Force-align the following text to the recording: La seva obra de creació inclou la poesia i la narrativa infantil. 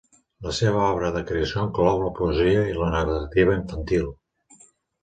La 0.45 0.53
seva 0.59 0.79
obra 0.85 1.11
de 1.17 1.21
creació 1.31 1.67
inclou 1.69 2.01
la 2.07 2.15
poesia 2.21 2.65
i 2.73 2.77
la 2.81 2.89
narrativa 2.99 3.61
infantil. 3.61 4.15